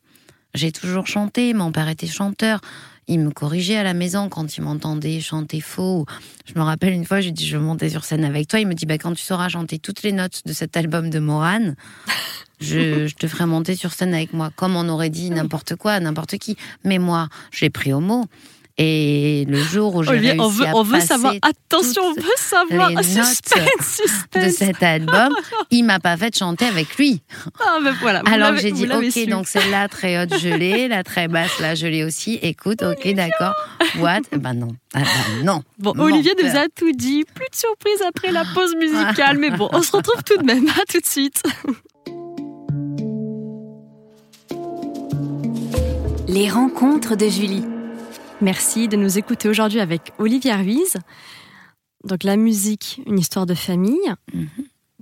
j'ai 0.57 0.73
toujours 0.73 1.07
chanté, 1.07 1.53
mon 1.53 1.71
père 1.71 1.89
était 1.89 2.07
chanteur. 2.07 2.61
Il 3.09 3.21
me 3.21 3.31
corrigeait 3.31 3.77
à 3.77 3.85
la 3.85 3.95
maison 3.95 4.29
quand 4.29 4.57
il 4.57 4.63
m'entendait 4.63 5.21
chanter 5.21 5.61
faux. 5.61 6.07
Je 6.45 6.55
me 6.59 6.65
rappelle 6.65 6.93
une 6.93 7.05
fois, 7.05 7.21
j'ai 7.21 7.31
dit 7.31 7.47
je 7.47 7.57
vais 7.57 7.63
monter 7.63 7.89
sur 7.89 8.05
scène 8.05 8.25
avec 8.25 8.49
toi. 8.49 8.59
Il 8.59 8.67
me 8.67 8.75
dit 8.75 8.85
bah, 8.85 8.99
quand 8.99 9.13
tu 9.13 9.23
sauras 9.23 9.49
chanter 9.49 9.79
toutes 9.79 10.03
les 10.03 10.13
notes 10.13 10.43
de 10.45 10.53
cet 10.53 10.77
album 10.77 11.09
de 11.09 11.21
Morane, 11.21 11.77
je, 12.61 13.07
je, 13.07 13.15
te 13.15 13.29
ferai 13.29 13.47
monter 13.47 13.77
sur 13.77 13.93
scène 13.93 14.13
avec 14.13 14.33
moi. 14.33 14.51
Comme 14.57 14.75
on 14.75 14.89
aurait 14.89 15.11
dit 15.11 15.31
n'importe 15.31 15.77
quoi, 15.77 16.01
n'importe 16.01 16.39
qui. 16.39 16.57
Mais 16.83 16.99
moi, 16.99 17.29
je 17.53 17.61
l'ai 17.61 17.71
pris 17.71 17.93
au 17.93 18.01
mot. 18.01 18.25
Et 18.79 19.47
le 19.49 19.57
jour 19.57 19.95
où 19.95 20.03
j'ai 20.03 20.11
Olivier, 20.11 20.31
réussi 20.33 20.43
on 20.43 20.49
veut, 20.49 20.67
à 20.67 20.75
on 20.75 20.83
veut 20.83 20.93
passer 20.93 21.07
savoir. 21.07 21.35
Attention, 21.41 22.03
on 22.05 22.15
toutes 22.15 22.25
veut 22.25 22.31
savoir. 22.37 22.89
les 22.91 22.95
notes 22.95 23.05
suspense, 23.05 24.01
suspense. 24.03 24.45
de 24.45 24.51
cet 24.51 24.83
album, 24.83 25.35
il 25.71 25.85
m'a 25.85 25.99
pas 25.99 26.17
fait 26.19 26.37
chanter 26.37 26.67
avec 26.67 26.95
lui. 26.99 27.23
Ah, 27.59 27.79
ben 27.83 27.95
voilà. 28.03 28.23
Alors 28.27 28.55
j'ai 28.59 28.73
dit 28.73 28.87
ok, 28.87 29.11
su. 29.11 29.27
donc 29.27 29.49
celle-là 29.49 29.89
très 29.89 30.23
haute 30.23 30.39
je 30.39 30.49
l'ai, 30.49 30.89
la 30.89 31.05
très 31.05 31.27
basse 31.27 31.59
là 31.59 31.75
je 31.75 31.87
l'ai 31.87 32.05
aussi. 32.05 32.39
Écoute, 32.43 32.83
ok 32.83 33.15
d'accord. 33.15 33.55
What? 33.99 34.21
Ben 34.33 34.53
non, 34.53 34.69
ah 34.95 34.99
ben 34.99 35.45
non. 35.45 35.63
Bon, 35.79 35.95
Olivier 35.99 36.35
nous 36.43 36.55
a 36.57 36.67
tout 36.69 36.93
dit. 36.93 37.25
Plus 37.35 37.49
de 37.51 37.57
surprise 37.57 38.03
après 38.07 38.31
la 38.31 38.45
pause 38.55 38.75
musicale. 38.77 39.39
mais 39.39 39.51
bon, 39.51 39.71
on 39.73 39.81
se 39.81 39.93
retrouve 39.93 40.23
tout 40.23 40.37
de 40.37 40.45
même. 40.45 40.69
À 40.69 40.85
tout 40.91 41.01
de 41.01 41.07
suite. 41.07 41.43
Les 46.29 46.51
rencontres 46.51 47.17
de 47.17 47.29
Julie. 47.29 47.65
Merci 48.41 48.89
de 48.89 48.97
nous 48.97 49.19
écouter 49.19 49.49
aujourd'hui 49.49 49.81
avec 49.81 50.13
Olivier 50.19 50.55
Ruiz. 50.55 50.97
Donc 52.05 52.23
la 52.23 52.37
musique, 52.37 53.01
une 53.07 53.19
histoire 53.19 53.47
de 53.47 53.55
famille. 53.55 54.13
Mhm. 54.35 54.49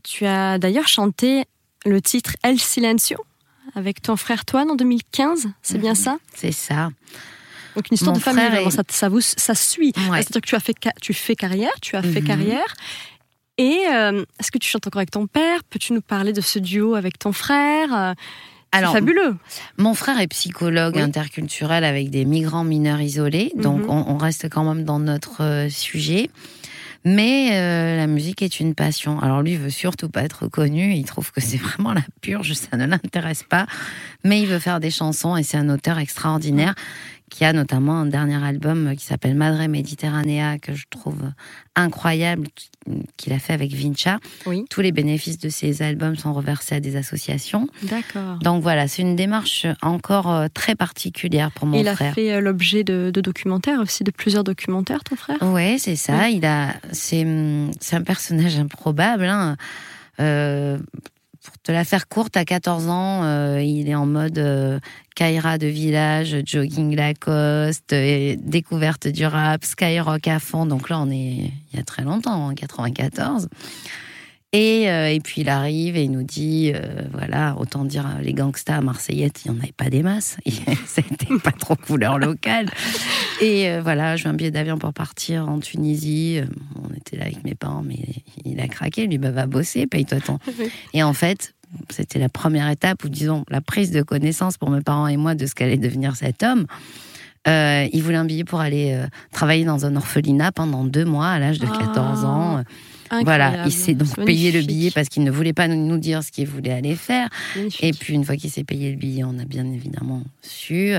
Tu 0.03 0.27
as 0.27 0.59
d'ailleurs 0.59 0.87
chanté 0.89 1.45
le 1.85 2.01
titre 2.01 2.37
El 2.43 2.61
Silencio 2.61 3.19
avec 3.75 4.03
ton 4.03 4.17
frère 4.17 4.45
Toine 4.45 4.71
en 4.71 4.77
2015, 4.77 5.49
c'est 5.63 5.79
bien 5.79 5.91
Mhm. 5.93 5.97
ça? 5.97 6.19
C'est 6.35 6.53
ça. 6.53 6.91
Donc 7.75 7.91
une 7.91 7.95
histoire 7.97 8.13
Mon 8.13 8.19
de 8.19 8.23
famille, 8.23 8.41
frère 8.41 8.51
vraiment, 8.53 8.69
est- 8.69 8.77
ça, 8.77 8.83
ça, 8.89 9.09
vous, 9.09 9.21
ça 9.21 9.55
suit. 9.55 9.93
Ouais. 10.11 10.23
C'est-à-dire 10.23 10.41
que 10.43 10.47
tu 10.47 10.55
as 10.55 10.61
fait, 10.61 10.75
tu 11.01 11.13
fais 11.13 11.35
carrière, 11.35 11.73
tu 11.83 11.97
as 11.97 12.03
fait 12.03 12.21
Mhm. 12.21 12.27
carrière. 12.27 12.75
Et 13.59 13.81
euh, 13.93 14.25
est-ce 14.39 14.51
que 14.53 14.59
tu 14.59 14.69
chantes 14.69 14.87
encore 14.87 15.01
avec 15.01 15.11
ton 15.11 15.27
père? 15.27 15.65
Peux-tu 15.65 15.93
nous 15.93 16.01
parler 16.03 16.33
de 16.33 16.41
ce 16.41 16.59
duo 16.61 16.95
avec 16.95 17.19
ton 17.19 17.33
frère? 17.33 18.15
Alors, 18.77 18.93
fabuleux. 18.93 19.37
Mon 19.79 19.95
frère 19.95 20.19
est 20.21 20.27
psychologue 20.29 20.97
Oui. 20.97 21.03
interculturel 21.03 21.85
avec 21.85 22.11
des 22.11 22.25
migrants 22.25 22.65
mineurs 22.65 23.01
isolés, 23.01 23.53
donc 23.57 23.83
Mhm. 23.83 23.91
on, 23.91 24.05
on 24.11 24.17
reste 24.17 24.49
quand 24.51 24.65
même 24.65 24.85
dans 24.85 24.99
notre 24.99 25.43
euh, 25.43 25.69
sujet. 25.69 26.31
Mais 27.07 27.51
euh, 27.53 27.99
la 27.99 28.07
musique 28.07 28.41
est 28.41 28.61
une 28.61 28.75
passion. 28.75 29.21
Alors 29.21 29.43
lui 29.43 29.53
il 29.53 29.59
veut 29.59 29.69
surtout 29.69 30.09
pas 30.09 30.23
être 30.23 30.49
connu, 30.49 30.95
il 30.95 31.05
trouve 31.05 31.33
que 31.33 31.41
c'est 31.43 31.59
vraiment 31.59 31.93
la 31.93 32.01
purge, 32.23 32.55
ça 32.55 32.79
ne 32.79 32.87
l'intéresse 32.87 33.43
pas. 33.43 33.67
Mais 34.25 34.41
il 34.41 34.47
veut 34.49 34.59
faire 34.59 34.81
des 34.81 34.91
chansons 34.91 35.37
et 35.37 35.43
c'est 35.43 35.59
un 35.59 35.69
auteur 35.69 35.99
extraordinaire 35.99 36.75
qui 37.31 37.45
a 37.45 37.53
notamment 37.53 37.95
un 38.01 38.07
dernier 38.07 38.43
album 38.45 38.95
qui 38.97 39.05
s'appelle 39.05 39.35
Madre 39.35 39.67
Mediterranea 39.67 40.59
que 40.59 40.75
je 40.75 40.85
trouve 40.89 41.19
incroyable 41.75 42.47
qu'il 43.17 43.33
a 43.33 43.39
fait 43.39 43.53
avec 43.55 43.73
Vincha. 43.73 44.21
Oui. 44.47 44.65
Tous 44.71 44.83
les 44.83 44.93
bénéfices 44.93 45.39
de 45.39 45.49
ces 45.49 45.83
albums 45.83 46.17
sont 46.17 46.33
reversés 46.33 46.77
à 46.77 46.81
des 46.81 46.97
associations. 46.97 47.67
D'accord. 47.83 48.39
Donc 48.43 48.63
voilà, 48.63 48.87
c'est 48.89 49.03
une 49.03 49.17
démarche 49.17 49.67
encore 49.83 50.31
euh, 50.31 50.47
très 50.53 50.75
particulière 50.77 51.51
pour 51.51 51.67
mon 51.67 51.79
Il 51.81 51.89
a 51.89 51.95
frère. 51.97 52.15
fait 52.15 52.33
euh, 52.35 52.41
l'objet 52.41 52.85
de, 52.85 53.11
de 53.13 53.21
documentaires 53.21 53.81
aussi, 53.81 54.05
de 54.05 54.11
plusieurs 54.13 54.45
documentaires, 54.45 55.03
ton 55.03 55.17
frère? 55.17 55.43
Ouais, 55.43 55.77
c'est 55.79 55.97
ça. 55.97 56.29
Il 56.29 56.45
a, 56.45 56.75
c'est, 56.93 57.25
hum, 57.25 57.71
c'est 57.81 57.97
un 57.97 58.03
personnage 58.03 58.57
improbable. 58.59 59.25
hein. 59.25 59.57
Euh, 60.21 60.79
pour 61.45 61.59
te 61.59 61.71
la 61.71 61.85
faire 61.85 62.09
courte, 62.09 62.37
à 62.37 62.45
14 62.45 62.89
ans, 62.89 63.25
euh, 63.25 63.63
il 63.63 63.89
est 63.89 63.95
en 63.95 64.07
mode 64.07 64.39
euh, 64.39 64.81
Kaira 65.15 65.59
de 65.59 65.67
village, 65.67 66.37
jogging 66.45 66.97
Lacoste, 66.97 67.93
et 67.93 68.37
découverte 68.37 69.07
du 69.07 69.27
rap, 69.27 69.65
Skyrock 69.65 70.27
à 70.27 70.41
fond. 70.41 70.65
Donc 70.65 70.89
là, 70.89 70.99
on 70.99 71.11
est 71.11 71.53
il 71.73 71.77
y 71.77 71.79
a 71.79 71.85
très 71.85 72.03
longtemps, 72.03 72.49
en 72.49 72.55
94. 72.55 73.49
Et, 74.55 74.89
euh, 74.89 75.09
et 75.09 75.19
puis 75.19 75.41
il 75.41 75.49
arrive 75.49 75.97
et 75.97 76.05
il 76.05 76.13
nous 76.13 76.23
dit, 76.23 76.71
euh, 76.73 77.03
voilà, 77.13 77.57
autant 77.59 77.85
dire 77.85 78.07
les 78.23 78.33
gangsters 78.35 78.77
à 78.77 78.81
Marseillette, 78.81 79.45
il 79.45 79.51
n'y 79.51 79.59
en 79.59 79.61
avait 79.61 79.73
pas 79.73 79.91
des 79.91 80.05
masses. 80.05 80.37
C'était 80.87 81.27
pas 81.43 81.51
trop 81.51 81.75
couleur 81.75 82.21
locale. 82.21 82.67
Et 83.43 83.69
euh, 83.69 83.81
voilà, 83.83 84.15
je 84.15 84.23
veux 84.23 84.31
un 84.31 84.35
billet 84.35 84.53
d'avion 84.53 84.79
pour 84.79 84.93
partir 84.93 85.49
en 85.49 85.59
Tunisie. 85.59 86.39
Euh, 86.39 86.47
On 86.89 86.95
était 86.95 87.17
là 87.17 87.25
avec 87.25 87.43
mes 87.43 87.57
parents, 87.57 87.83
mais 87.83 87.99
il 88.45 88.61
a 88.61 88.69
craqué. 88.69 89.09
Lui, 89.09 89.19
bah, 89.19 89.33
va 89.33 89.47
bosser, 89.47 89.89
paye-toi 89.89 90.21
ton. 90.21 90.39
Et 90.93 91.03
en 91.03 91.15
fait, 91.15 91.53
c'était 91.91 92.21
la 92.21 92.29
première 92.29 92.71
étape, 92.71 93.03
ou 93.03 93.09
disons, 93.09 93.45
la 93.51 93.61
prise 93.61 93.91
de 93.91 94.03
connaissance 94.03 94.57
pour 94.57 94.71
mes 94.71 94.83
parents 94.83 95.09
et 95.09 95.17
moi 95.17 95.35
de 95.35 95.47
ce 95.47 95.57
qu'allait 95.57 95.79
devenir 95.79 96.15
cet 96.15 96.45
homme. 96.45 96.67
Il 97.47 98.01
voulait 98.05 98.17
un 98.19 98.25
billet 98.25 98.45
pour 98.45 98.61
aller 98.61 98.97
travailler 99.33 99.65
dans 99.65 99.85
un 99.85 99.97
orphelinat 99.97 100.53
pendant 100.53 100.85
deux 100.85 101.05
mois 101.05 101.27
à 101.27 101.39
l'âge 101.41 101.59
de 101.59 101.67
14 101.67 102.21
Ah, 102.23 102.27
ans. 102.27 102.65
Voilà, 103.11 103.65
il 103.67 103.73
s'est 103.73 103.95
donc 103.95 104.15
payé 104.25 104.53
le 104.53 104.63
billet 104.63 104.91
parce 104.91 105.09
qu'il 105.09 105.25
ne 105.25 105.31
voulait 105.31 105.53
pas 105.53 105.69
nous 105.69 105.99
dire 105.99 106.23
ce 106.23 106.31
qu'il 106.31 106.47
voulait 106.47 106.73
aller 106.73 106.97
faire. 106.97 107.29
Magnifique. 107.57 107.85
Et 107.85 107.93
puis 107.93 108.15
une 108.15 108.25
fois 108.25 108.37
qu'il 108.37 108.51
s'est 108.51 108.65
payé 108.65 108.91
le 108.91 108.97
billet, 108.97 109.25
on 109.25 109.39
a 109.39 109.45
bien 109.45 109.67
évidemment 109.71 110.23
su. 110.43 110.95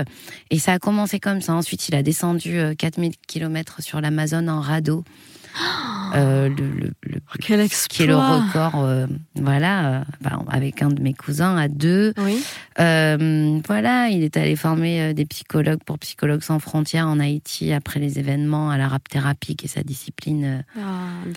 Et 0.50 0.58
ça 0.58 0.74
a 0.74 0.78
commencé 0.78 1.20
comme 1.20 1.40
ça. 1.40 1.54
Ensuite, 1.54 1.88
il 1.88 1.94
a 1.94 2.02
descendu 2.02 2.58
euh, 2.58 2.74
4000 2.74 3.12
km 3.26 3.82
sur 3.82 4.00
l'Amazon 4.00 4.48
en 4.48 4.60
radeau. 4.60 5.04
Euh, 5.56 5.95
le, 6.16 6.48
le- 6.48 6.92
le- 7.02 7.20
Quel 7.40 7.60
exploit. 7.60 7.96
qui 7.96 8.02
est 8.02 8.06
le 8.06 8.16
record, 8.16 8.72
euh, 8.76 9.06
voilà, 9.34 10.00
euh, 10.00 10.04
enfin, 10.24 10.44
avec 10.48 10.82
un 10.82 10.88
de 10.88 11.00
mes 11.02 11.12
cousins 11.14 11.56
à 11.56 11.68
deux. 11.68 12.12
Oui. 12.18 12.42
Euh, 12.80 13.60
voilà, 13.66 14.08
il 14.08 14.22
est 14.22 14.36
allé 14.36 14.56
former 14.56 15.00
euh, 15.00 15.12
des 15.12 15.24
psychologues 15.26 15.82
pour 15.84 15.98
Psychologues 15.98 16.42
sans 16.42 16.58
frontières 16.58 17.06
en 17.08 17.20
Haïti 17.20 17.72
après 17.72 18.00
les 18.00 18.18
événements 18.18 18.70
à 18.70 18.78
la 18.78 18.88
rap 18.88 19.08
thérapie, 19.08 19.56
qui 19.56 19.66
est 19.66 19.68
sa 19.68 19.82
discipline 19.82 20.44
euh, 20.44 20.80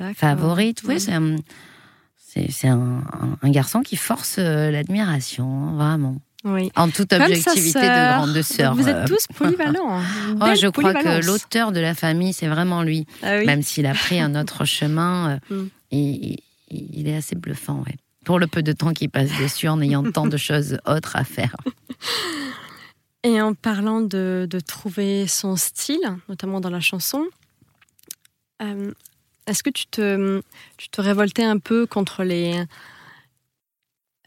Ah, 0.01 0.13
favorite. 0.15 0.81
Oui, 0.87 0.95
Ouais. 0.95 2.49
c'est 2.49 2.67
un, 2.67 3.01
garçon 3.45 3.81
qui 3.81 3.95
force 3.95 4.35
euh, 4.39 4.69
l'admiration, 4.71 5.45
hein, 5.69 5.73
vraiment. 5.75 6.17
Oui. 6.45 6.71
En 6.77 6.89
toute 6.89 7.11
objectivité 7.11 7.79
de 7.79 7.85
sœur. 7.85 8.17
grande 8.17 8.41
sœur. 8.41 8.75
Vous 8.75 8.87
euh. 8.87 9.01
êtes 9.03 9.07
tous 9.07 9.27
polyvalents. 9.35 9.99
Une 10.29 10.39
Oh, 10.41 10.55
je 10.55 10.67
crois 10.67 10.93
que 10.93 11.25
l'auteur 11.25 11.71
de 11.73 11.79
la 11.81 11.93
famille, 11.93 12.31
c'est 12.33 12.47
vraiment 12.47 12.81
lui. 12.81 13.05
Ah 13.23 13.37
oui. 13.39 13.45
Même 13.45 13.61
s'il 13.61 13.85
a 13.85 13.93
pris 13.93 14.19
un 14.21 14.39
autre 14.39 14.63
chemin, 14.77 15.39
euh, 15.51 15.55
Mm. 15.55 15.67
il, 15.91 15.99
il- 15.99 16.39
il 16.99 17.07
est 17.07 17.15
assez 17.17 17.35
bluffant, 17.35 17.83
ouais. 17.87 17.95
Pour 18.23 18.37
le 18.39 18.45
peu 18.47 18.61
de 18.61 18.71
temps 18.73 18.93
qu'il 18.93 19.09
passe 19.09 19.31
dessus 19.39 19.67
en 19.67 19.81
ayant 19.81 20.03
tant 20.11 20.27
de 20.27 20.37
choses 20.49 20.77
autres 20.85 21.15
à 21.15 21.23
faire. 21.23 21.55
Et 23.23 23.41
en 23.41 23.53
parlant 23.55 24.01
de, 24.01 24.47
de 24.49 24.59
trouver 24.59 25.27
son 25.27 25.55
style, 25.57 25.99
notamment 26.29 26.61
dans 26.61 26.69
la 26.69 26.79
chanson, 26.79 27.25
euh, 28.61 28.91
est-ce 29.47 29.63
que 29.63 29.69
tu 29.71 29.87
te, 29.87 30.41
tu 30.77 30.89
te 30.89 31.01
révoltais 31.01 31.43
un 31.43 31.57
peu 31.57 31.85
contre 31.87 32.23
les. 32.23 32.63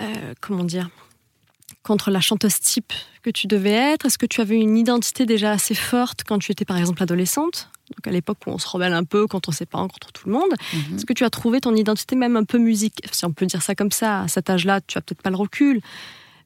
euh, 0.00 0.35
comment 0.40 0.64
dire 0.64 0.90
Contre 1.82 2.10
la 2.10 2.20
chanteuse 2.20 2.60
type 2.60 2.92
que 3.22 3.30
tu 3.30 3.46
devais 3.48 3.70
être? 3.72 4.06
Est-ce 4.06 4.18
que 4.18 4.26
tu 4.26 4.40
avais 4.40 4.56
une 4.56 4.76
identité 4.78 5.26
déjà 5.26 5.50
assez 5.50 5.74
forte 5.74 6.20
quand 6.26 6.38
tu 6.38 6.52
étais 6.52 6.64
par 6.64 6.76
exemple 6.78 7.02
adolescente? 7.02 7.68
Donc 7.96 8.06
à 8.06 8.10
l'époque 8.10 8.38
où 8.46 8.50
on 8.50 8.58
se 8.58 8.68
rebelle 8.68 8.92
un 8.94 9.04
peu 9.04 9.26
contre 9.26 9.52
ses 9.52 9.66
parents, 9.66 9.88
contre 9.88 10.12
tout 10.12 10.28
le 10.28 10.32
monde, 10.32 10.50
Mhm. 10.72 10.96
est-ce 10.96 11.04
que 11.04 11.12
tu 11.12 11.24
as 11.24 11.30
trouvé 11.30 11.60
ton 11.60 11.74
identité 11.74 12.14
même 12.16 12.36
un 12.36 12.44
peu 12.44 12.58
musique? 12.58 13.00
Si 13.10 13.24
on 13.24 13.32
peut 13.32 13.46
dire 13.46 13.62
ça 13.62 13.74
comme 13.74 13.90
ça, 13.92 14.22
à 14.22 14.28
cet 14.28 14.48
âge-là, 14.48 14.80
tu 14.86 14.96
as 14.96 15.00
peut-être 15.00 15.22
pas 15.22 15.30
le 15.30 15.36
recul, 15.36 15.80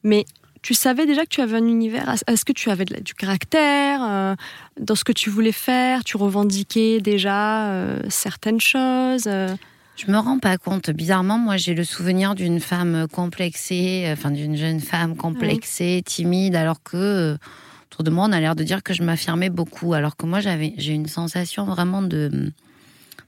mais 0.03 0.25
tu 0.63 0.75
savais 0.75 1.07
déjà 1.07 1.23
que 1.23 1.29
tu 1.29 1.41
avais 1.43 1.57
un 1.59 1.67
univers. 1.67 2.13
Est-ce 2.27 2.45
que 2.45 2.53
tu 2.53 2.71
avais 2.71 2.85
du 2.87 3.15
caractère 3.15 4.01
euh, 4.03 4.35
dans 4.81 4.95
ce 4.97 5.05
que 5.05 5.13
tu 5.13 5.31
voulais 5.31 5.53
faire? 5.53 6.03
Tu 6.03 6.17
revendiquais 6.17 7.01
déjà 7.01 7.67
euh, 7.71 8.03
certaines 8.09 8.61
choses 8.61 9.25
euh, 9.29 9.55
Je 9.97 10.11
me 10.11 10.19
rends 10.19 10.39
pas 10.39 10.59
compte. 10.59 10.91
Bizarrement, 10.91 11.39
moi, 11.39 11.57
j'ai 11.57 11.75
le 11.75 11.85
souvenir 11.85 12.35
d'une 12.35 12.61
femme 12.61 13.07
complexée, 13.11 14.05
euh, 14.07 14.13
enfin 14.13 14.31
d'une 14.31 14.57
jeune 14.57 14.81
femme 14.81 15.17
complexée, 15.17 16.03
timide, 16.05 16.55
alors 16.55 16.83
que 16.83 16.97
euh, 16.97 17.37
autour 17.87 18.05
de 18.05 18.11
moi, 18.11 18.27
on 18.29 18.33
a 18.33 18.41
l'air 18.41 18.55
de 18.57 18.63
dire 18.63 18.83
que 18.83 18.93
je 18.93 19.03
m'affirmais 19.03 19.49
beaucoup, 19.51 19.95
alors 19.95 20.17
que 20.17 20.27
moi, 20.27 20.41
j'avais, 20.41 20.75
j'ai 20.77 20.93
une 20.93 21.09
sensation 21.09 21.65
vraiment 21.65 22.03
de 22.03 22.53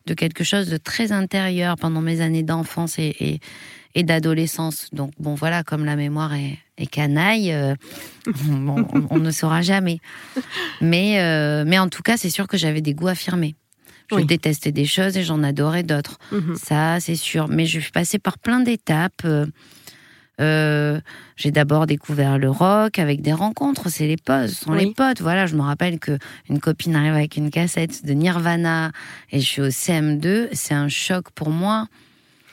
de 0.08 0.14
quelque 0.14 0.42
chose 0.42 0.68
de 0.68 0.78
très 0.78 1.12
intérieur 1.12 1.76
pendant 1.76 2.00
mes 2.00 2.20
années 2.22 2.42
d'enfance 2.42 2.98
et, 2.98 3.14
et, 3.20 3.40
et 3.94 4.02
d'adolescence. 4.02 4.88
Donc 4.92 5.12
bon, 5.18 5.34
voilà, 5.34 5.62
comme 5.62 5.84
la 5.84 5.96
mémoire 5.96 6.34
est, 6.34 6.58
est 6.78 6.86
canaille, 6.86 7.52
euh, 7.52 7.74
on, 8.50 8.86
on 9.10 9.18
ne 9.18 9.30
saura 9.30 9.62
jamais. 9.62 10.00
Mais 10.80 11.20
euh, 11.20 11.64
mais 11.66 11.78
en 11.78 11.88
tout 11.88 12.02
cas, 12.02 12.16
c'est 12.16 12.30
sûr 12.30 12.48
que 12.48 12.56
j'avais 12.56 12.80
des 12.80 12.94
goûts 12.94 13.08
affirmés. 13.08 13.54
Je 14.10 14.16
Oui. 14.16 14.24
détestais 14.26 14.72
des 14.72 14.86
choses 14.86 15.16
et 15.16 15.22
j'en 15.24 15.42
adorais 15.42 15.82
d'autres. 15.82 16.18
mhm. 16.32 16.56
Ça, 16.56 16.98
c'est 17.00 17.16
sûr. 17.16 17.48
Mais 17.48 17.66
je 17.66 17.78
suis 17.80 17.90
passée 17.92 18.18
par 18.18 18.38
plein 18.38 18.60
d'étapes. 18.60 19.22
Euh, 19.24 19.46
euh, 20.40 21.00
j'ai 21.36 21.50
d'abord 21.50 21.86
découvert 21.86 22.38
le 22.38 22.48
rock 22.48 22.98
avec 23.00 23.22
des 23.22 23.32
rencontres. 23.32 23.88
C'est 23.90 24.06
les 24.06 24.16
potes, 24.16 24.48
ce 24.50 24.64
sont 24.64 24.72
Oui. 24.72 24.86
les 24.86 24.94
potes. 24.94 25.20
Voilà, 25.20 25.46
je 25.46 25.56
me 25.56 25.62
rappelle 25.62 25.98
que 25.98 26.16
une 26.48 26.60
copine 26.60 26.94
arrive 26.94 27.14
avec 27.14 27.36
une 27.36 27.50
cassette 27.50 28.04
de 28.06 28.12
Nirvana 28.12 28.92
et 29.32 29.40
je 29.40 29.44
suis 29.46 29.62
au 29.62 29.68
CM2. 29.70 30.48
C'est 30.52 30.74
un 30.74 30.88
choc 30.88 31.30
pour 31.34 31.50
moi 31.50 31.86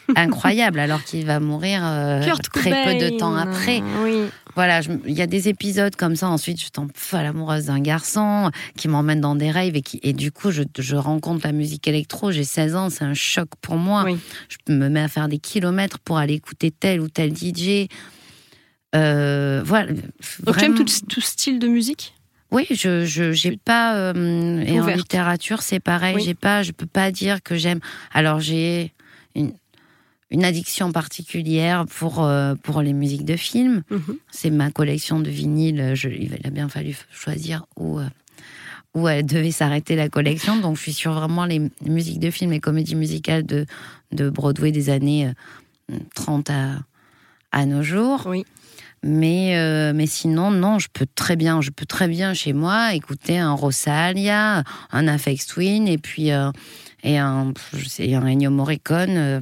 incroyable, 0.15 0.79
alors 0.79 1.03
qu'il 1.03 1.25
va 1.25 1.39
mourir 1.39 1.81
euh, 1.83 2.21
très 2.53 2.85
peu 2.85 3.05
de 3.05 3.17
temps 3.17 3.35
après. 3.35 3.81
Oui. 4.03 4.23
Voilà, 4.55 4.79
il 5.05 5.13
y 5.13 5.21
a 5.21 5.27
des 5.27 5.49
épisodes 5.49 5.95
comme 5.95 6.15
ça. 6.15 6.29
Ensuite, 6.29 6.61
je 6.61 6.69
tombe 6.69 6.91
folle 6.95 7.25
amoureuse 7.25 7.65
d'un 7.65 7.81
garçon 7.81 8.51
qui 8.77 8.87
m'emmène 8.87 9.19
dans 9.19 9.35
des 9.35 9.51
rêves 9.51 9.75
et, 9.75 9.81
qui, 9.81 9.99
et 10.01 10.13
du 10.13 10.31
coup, 10.31 10.51
je, 10.51 10.63
je 10.79 10.95
rencontre 10.95 11.45
la 11.45 11.51
musique 11.51 11.87
électro. 11.87 12.31
J'ai 12.31 12.45
16 12.45 12.75
ans, 12.75 12.89
c'est 12.89 13.03
un 13.03 13.13
choc 13.13 13.49
pour 13.61 13.75
moi. 13.75 14.03
Oui. 14.05 14.17
Je 14.47 14.73
me 14.73 14.87
mets 14.87 15.01
à 15.01 15.07
faire 15.09 15.27
des 15.27 15.39
kilomètres 15.39 15.99
pour 15.99 16.17
aller 16.17 16.35
écouter 16.35 16.71
tel 16.71 17.01
ou 17.01 17.09
tel 17.09 17.35
DJ. 17.35 17.87
Euh, 18.95 19.61
voilà. 19.65 19.91
Donc 20.43 20.57
tu 20.57 20.65
aimes 20.65 20.75
tout, 20.75 20.85
tout 21.09 21.21
style 21.21 21.59
de 21.59 21.67
musique? 21.67 22.13
Oui, 22.51 22.65
je 22.69 23.05
je 23.05 23.33
j'ai 23.33 23.57
pas 23.57 23.97
euh, 23.97 24.63
et 24.65 24.79
en 24.79 24.87
littérature 24.87 25.61
c'est 25.61 25.79
pareil. 25.79 26.15
Oui. 26.15 26.23
J'ai 26.23 26.35
pas, 26.35 26.63
je 26.63 26.71
peux 26.71 26.85
pas 26.85 27.11
dire 27.11 27.41
que 27.43 27.55
j'aime. 27.55 27.79
Alors 28.13 28.39
j'ai 28.39 28.93
une 29.35 29.51
une 30.31 30.43
addiction 30.43 30.91
particulière 30.91 31.85
pour 31.85 32.23
euh, 32.23 32.55
pour 32.55 32.81
les 32.81 32.93
musiques 32.93 33.25
de 33.25 33.35
films. 33.35 33.83
Mhm. 33.89 34.17
C'est 34.31 34.49
ma 34.49 34.71
collection 34.71 35.19
de 35.19 35.29
vinyles. 35.29 35.91
Je, 35.95 36.09
il 36.09 36.37
a 36.43 36.49
bien 36.49 36.69
fallu 36.69 36.95
choisir 37.11 37.65
où 37.77 37.99
euh, 37.99 38.07
où 38.93 39.07
elle 39.07 39.25
devait 39.25 39.51
s'arrêter 39.51 39.95
la 39.95 40.09
collection. 40.09 40.57
Donc 40.57 40.77
je 40.77 40.81
suis 40.81 40.93
sur 40.93 41.13
vraiment 41.13 41.45
les 41.45 41.61
musiques 41.85 42.19
de 42.19 42.31
films 42.31 42.53
et 42.53 42.59
comédies 42.59 42.95
musicales 42.95 43.45
de 43.45 43.65
de 44.11 44.29
Broadway 44.29 44.71
des 44.71 44.89
années 44.89 45.27
euh, 45.91 45.97
30 46.15 46.49
à 46.49 46.79
à 47.51 47.65
nos 47.65 47.83
jours. 47.83 48.23
Oui. 48.25 48.45
Mais, 49.07 49.55
euh, 49.55 49.93
mais 49.93 50.07
sinon, 50.07 50.49
non, 50.49 50.79
je 50.79 50.87
peux 50.91 51.05
très 51.05 51.35
bien, 51.35 51.61
je 51.61 51.69
peux 51.69 51.85
très 51.85 52.07
bien 52.07 52.33
chez 52.33 52.53
moi 52.53 52.95
écouter 52.95 53.37
un 53.37 53.53
Rosalia, 53.53 54.63
un 54.91 55.07
Afex 55.07 55.45
Twin 55.45 55.87
et 55.87 55.99
puis 55.99 56.31
euh, 56.31 56.49
et 57.03 57.19
un, 57.19 57.53
je 57.73 57.85
sais, 57.85 58.11
un 58.15 58.25
Ennio 58.25 58.49
Morricone 58.49 59.15
euh, 59.15 59.39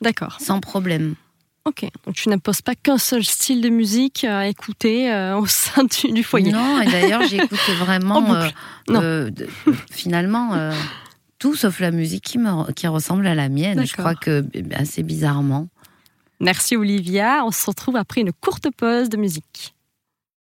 D'accord. 0.00 0.38
sans 0.40 0.60
problème. 0.60 1.14
Ok. 1.66 1.86
Donc 2.06 2.14
tu 2.14 2.28
n'imposes 2.30 2.62
pas 2.62 2.74
qu'un 2.74 2.96
seul 2.96 3.22
style 3.24 3.60
de 3.60 3.68
musique 3.68 4.24
à 4.24 4.48
écouter 4.48 5.12
euh, 5.12 5.36
au 5.38 5.46
sein 5.46 5.84
du, 5.84 6.12
du 6.12 6.22
foyer. 6.24 6.52
Non, 6.52 6.80
et 6.80 6.86
d'ailleurs, 6.86 7.22
j'écoute 7.28 7.58
En 7.68 7.84
vraiment, 7.84 8.34
euh, 8.34 8.48
euh, 8.90 9.30
de- 9.30 9.48
finalement, 9.90 10.72
tout 11.38 11.54
sauf 11.54 11.80
la 11.80 11.90
musique 11.90 12.24
qui, 12.24 12.38
me, 12.38 12.70
qui 12.72 12.86
ressemble 12.86 13.26
à 13.26 13.34
la 13.34 13.48
mienne. 13.48 13.86
Je 13.86 13.92
crois 13.94 14.14
que 14.14 14.44
assez 14.74 15.02
bizarrement. 15.02 15.68
Merci 16.40 16.76
Olivia. 16.76 17.42
On 17.44 17.50
se 17.50 17.66
retrouve 17.66 17.96
après 17.96 18.22
une 18.22 18.32
courte 18.32 18.68
pause 18.74 19.10
de 19.10 19.18
musique. 19.18 19.74